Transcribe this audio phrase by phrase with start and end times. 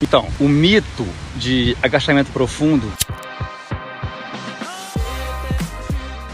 [0.00, 1.04] Então, o mito
[1.34, 2.88] de agachamento profundo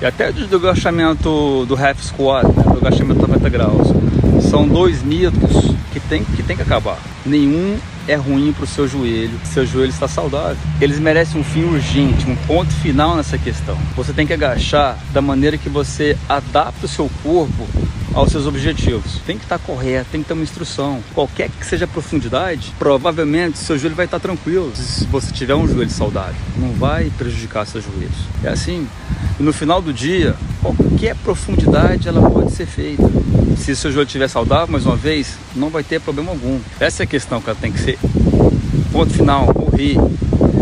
[0.03, 3.89] e até do agachamento do half squat, né, do agachamento 90 graus,
[4.51, 6.99] são dois mitos que tem que, tem que acabar.
[7.25, 10.59] Nenhum é ruim para o seu joelho, seu joelho está saudável.
[10.79, 13.79] Eles merecem um fim urgente, um ponto final nessa questão.
[13.97, 17.67] Você tem que agachar da maneira que você adapta o seu corpo
[18.15, 19.21] aos seus objetivos.
[19.27, 21.03] Tem que estar correto, tem que ter uma instrução.
[21.15, 25.67] Qualquer que seja a profundidade, provavelmente seu joelho vai estar tranquilo se você tiver um
[25.67, 26.37] joelho saudável.
[26.57, 28.17] Não vai prejudicar seus joelhos.
[28.43, 28.87] É assim.
[29.39, 33.03] E no final do dia, qualquer profundidade ela pode ser feita.
[33.57, 36.61] Se seu joelho estiver saudável, mais uma vez, não vai ter problema algum.
[36.79, 37.99] Essa é a questão que ela tem que ser.
[38.93, 39.97] Ponto final, morrer.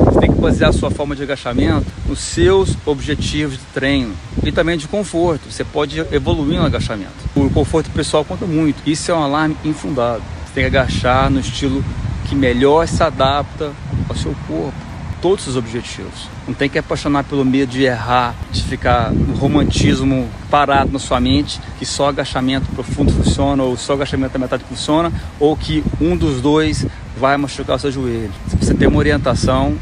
[0.06, 4.50] Você tem que basear a sua forma de agachamento nos seus objetivos de treino e
[4.50, 5.50] também de conforto.
[5.50, 7.31] Você pode evoluir no agachamento.
[7.52, 8.83] O conforto pessoal conta muito.
[8.88, 10.23] Isso é um alarme infundado.
[10.47, 11.84] Você tem que agachar no estilo
[12.27, 13.73] que melhor se adapta
[14.09, 14.73] ao seu corpo,
[15.20, 16.30] todos os objetivos.
[16.48, 21.20] Não tem que apaixonar pelo medo de errar, de ficar no romantismo parado na sua
[21.20, 26.17] mente, que só agachamento profundo funciona, ou só agachamento da metade funciona, ou que um
[26.17, 26.86] dos dois
[27.19, 28.33] vai machucar o seu joelho.
[28.48, 29.77] Se você tem uma orientação,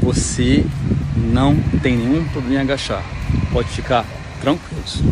[0.00, 0.64] você
[1.16, 3.02] não tem nenhum problema em agachar.
[3.52, 4.04] Pode ficar
[4.40, 5.02] tranquilos.